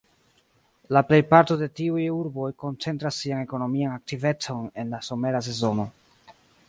[0.95, 5.87] La plej parto de tiuj urboj koncentras sian ekonomian aktivecon en la somera sezono.